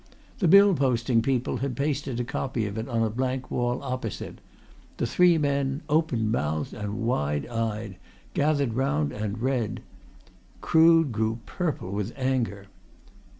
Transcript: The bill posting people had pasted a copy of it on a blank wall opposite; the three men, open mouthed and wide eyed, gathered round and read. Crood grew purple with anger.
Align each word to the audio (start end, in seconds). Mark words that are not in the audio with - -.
The 0.39 0.47
bill 0.47 0.73
posting 0.73 1.21
people 1.21 1.57
had 1.57 1.77
pasted 1.77 2.19
a 2.19 2.23
copy 2.23 2.65
of 2.65 2.75
it 2.75 2.89
on 2.89 3.03
a 3.03 3.09
blank 3.11 3.51
wall 3.51 3.83
opposite; 3.83 4.41
the 4.97 5.05
three 5.05 5.37
men, 5.37 5.83
open 5.89 6.31
mouthed 6.31 6.73
and 6.73 7.05
wide 7.05 7.45
eyed, 7.45 7.97
gathered 8.33 8.73
round 8.73 9.11
and 9.11 9.39
read. 9.39 9.81
Crood 10.59 11.11
grew 11.11 11.37
purple 11.45 11.91
with 11.91 12.13
anger. 12.17 12.65